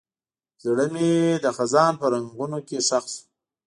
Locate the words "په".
2.01-2.05